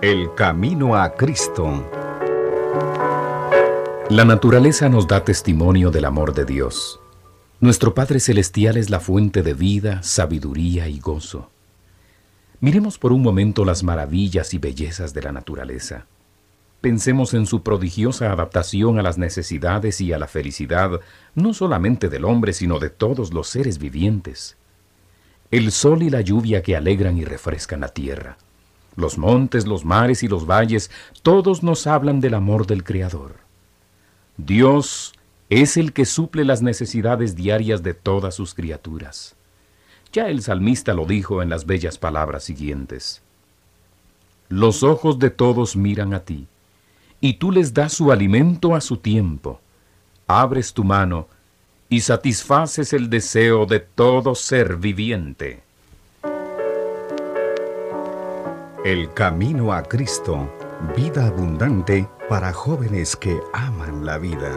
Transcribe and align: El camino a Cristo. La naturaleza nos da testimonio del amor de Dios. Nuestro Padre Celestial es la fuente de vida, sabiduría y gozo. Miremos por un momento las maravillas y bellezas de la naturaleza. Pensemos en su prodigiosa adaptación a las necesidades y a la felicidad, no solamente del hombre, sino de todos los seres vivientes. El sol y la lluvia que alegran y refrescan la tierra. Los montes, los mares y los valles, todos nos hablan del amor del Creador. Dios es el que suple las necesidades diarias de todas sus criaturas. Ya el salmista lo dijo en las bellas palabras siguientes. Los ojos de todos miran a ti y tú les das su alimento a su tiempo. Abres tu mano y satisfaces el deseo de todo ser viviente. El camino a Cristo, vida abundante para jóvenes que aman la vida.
El 0.00 0.32
camino 0.36 0.94
a 0.94 1.12
Cristo. 1.14 1.90
La 4.10 4.24
naturaleza 4.24 4.88
nos 4.88 5.08
da 5.08 5.24
testimonio 5.24 5.90
del 5.90 6.04
amor 6.04 6.34
de 6.34 6.44
Dios. 6.44 7.00
Nuestro 7.58 7.94
Padre 7.94 8.20
Celestial 8.20 8.76
es 8.76 8.90
la 8.90 9.00
fuente 9.00 9.42
de 9.42 9.54
vida, 9.54 10.04
sabiduría 10.04 10.86
y 10.86 11.00
gozo. 11.00 11.50
Miremos 12.60 12.96
por 12.96 13.10
un 13.10 13.22
momento 13.22 13.64
las 13.64 13.82
maravillas 13.82 14.54
y 14.54 14.58
bellezas 14.58 15.14
de 15.14 15.22
la 15.22 15.32
naturaleza. 15.32 16.06
Pensemos 16.80 17.34
en 17.34 17.46
su 17.46 17.64
prodigiosa 17.64 18.30
adaptación 18.30 19.00
a 19.00 19.02
las 19.02 19.18
necesidades 19.18 20.00
y 20.00 20.12
a 20.12 20.18
la 20.20 20.28
felicidad, 20.28 21.00
no 21.34 21.52
solamente 21.52 22.08
del 22.08 22.24
hombre, 22.24 22.52
sino 22.52 22.78
de 22.78 22.90
todos 22.90 23.34
los 23.34 23.48
seres 23.48 23.78
vivientes. 23.78 24.56
El 25.50 25.72
sol 25.72 26.04
y 26.04 26.10
la 26.10 26.20
lluvia 26.20 26.62
que 26.62 26.76
alegran 26.76 27.18
y 27.18 27.24
refrescan 27.24 27.80
la 27.80 27.88
tierra. 27.88 28.36
Los 28.98 29.16
montes, 29.16 29.64
los 29.64 29.84
mares 29.84 30.24
y 30.24 30.28
los 30.28 30.44
valles, 30.44 30.90
todos 31.22 31.62
nos 31.62 31.86
hablan 31.86 32.18
del 32.18 32.34
amor 32.34 32.66
del 32.66 32.82
Creador. 32.82 33.36
Dios 34.36 35.14
es 35.50 35.76
el 35.76 35.92
que 35.92 36.04
suple 36.04 36.44
las 36.44 36.62
necesidades 36.62 37.36
diarias 37.36 37.84
de 37.84 37.94
todas 37.94 38.34
sus 38.34 38.54
criaturas. 38.54 39.36
Ya 40.12 40.26
el 40.28 40.42
salmista 40.42 40.94
lo 40.94 41.06
dijo 41.06 41.42
en 41.42 41.48
las 41.48 41.64
bellas 41.64 41.96
palabras 41.96 42.42
siguientes. 42.42 43.22
Los 44.48 44.82
ojos 44.82 45.20
de 45.20 45.30
todos 45.30 45.76
miran 45.76 46.12
a 46.12 46.24
ti 46.24 46.48
y 47.20 47.34
tú 47.34 47.52
les 47.52 47.72
das 47.72 47.92
su 47.92 48.10
alimento 48.10 48.74
a 48.74 48.80
su 48.80 48.96
tiempo. 48.96 49.60
Abres 50.26 50.72
tu 50.72 50.82
mano 50.82 51.28
y 51.88 52.00
satisfaces 52.00 52.92
el 52.92 53.08
deseo 53.08 53.64
de 53.64 53.78
todo 53.78 54.34
ser 54.34 54.74
viviente. 54.76 55.67
El 58.84 59.12
camino 59.12 59.72
a 59.72 59.82
Cristo, 59.82 60.48
vida 60.96 61.26
abundante 61.26 62.08
para 62.28 62.52
jóvenes 62.52 63.16
que 63.16 63.36
aman 63.52 64.06
la 64.06 64.18
vida. 64.18 64.52